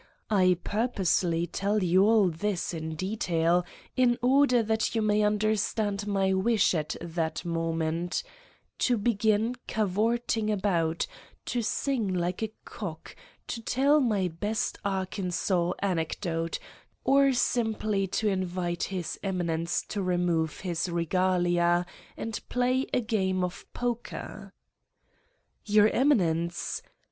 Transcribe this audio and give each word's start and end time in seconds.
I 0.31 0.57
purposely 0.63 1.45
tell 1.45 1.83
you 1.83 2.05
all 2.05 2.29
this 2.29 2.73
in 2.73 2.95
detail 2.95 3.63
in 3.95 4.17
order 4.23 4.63
that 4.63 4.95
you 4.95 5.01
may 5.03 5.21
understand 5.21 6.07
my 6.07 6.33
wish 6.33 6.73
at 6.73 6.95
that 7.01 7.45
moment: 7.45 8.23
to 8.79 8.97
begin 8.97 9.57
cavorting 9.67 10.49
about, 10.49 11.05
to 11.45 11.61
sing 11.61 12.15
like 12.15 12.41
a 12.41 12.51
cock, 12.65 13.15
to 13.49 13.61
tell 13.61 13.99
my 13.99 14.27
best 14.27 14.79
Arkansas 14.83 15.73
anecdote, 15.83 16.57
or 17.03 17.31
simply 17.31 18.07
to 18.07 18.27
invite 18.27 18.85
His 18.85 19.19
Eminence 19.21 19.83
to 19.89 20.01
remove 20.01 20.61
his 20.61 20.89
regalia 20.89 21.85
and 22.17 22.41
play 22.49 22.87
a 22.91 23.01
game 23.01 23.43
of 23.43 23.71
poker! 23.73 24.51
"Your 25.63 25.89
Eminence 25.89 26.81